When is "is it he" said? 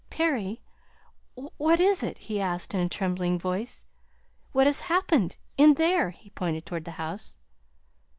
1.79-2.41